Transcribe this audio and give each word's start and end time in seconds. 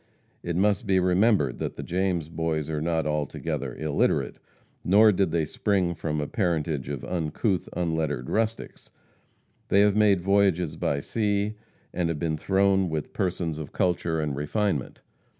It 0.41 0.55
must 0.55 0.87
be 0.87 0.99
remembered 0.99 1.59
that 1.59 1.75
the 1.75 1.83
James 1.83 2.27
Boys 2.27 2.71
are 2.71 2.81
not 2.81 3.05
altogether 3.05 3.75
illiterate, 3.75 4.39
nor 4.83 5.11
did 5.11 5.29
they 5.29 5.45
spring 5.45 5.93
from 5.93 6.19
a 6.19 6.25
parentage 6.25 6.89
of 6.89 7.03
uncouth, 7.05 7.69
unlettered 7.73 8.27
rustics. 8.27 8.89
They 9.67 9.81
have 9.81 9.95
made 9.95 10.19
voyages 10.21 10.75
by 10.75 11.01
sea, 11.01 11.53
and 11.93 12.09
have 12.09 12.17
been 12.17 12.35
thrown 12.35 12.89
with 12.89 13.13
persons 13.13 13.59
of 13.59 13.73
culture 13.73 14.19
and 14.19 14.35
refinement. 14.35 15.03